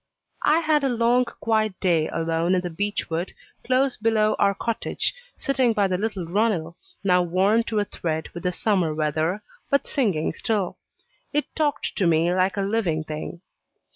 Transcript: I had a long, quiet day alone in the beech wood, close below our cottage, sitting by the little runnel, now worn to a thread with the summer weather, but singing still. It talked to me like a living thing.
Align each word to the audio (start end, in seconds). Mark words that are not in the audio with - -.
I 0.41 0.61
had 0.61 0.83
a 0.83 0.89
long, 0.89 1.25
quiet 1.25 1.79
day 1.79 2.07
alone 2.07 2.55
in 2.55 2.61
the 2.61 2.71
beech 2.71 3.07
wood, 3.07 3.33
close 3.63 3.97
below 3.97 4.35
our 4.39 4.55
cottage, 4.55 5.13
sitting 5.37 5.73
by 5.73 5.87
the 5.87 5.97
little 5.99 6.25
runnel, 6.25 6.75
now 7.03 7.21
worn 7.21 7.61
to 7.65 7.77
a 7.77 7.85
thread 7.85 8.27
with 8.29 8.41
the 8.41 8.51
summer 8.51 8.95
weather, 8.95 9.43
but 9.69 9.85
singing 9.85 10.33
still. 10.33 10.79
It 11.33 11.55
talked 11.55 11.95
to 11.97 12.07
me 12.07 12.33
like 12.33 12.57
a 12.57 12.63
living 12.63 13.03
thing. 13.03 13.41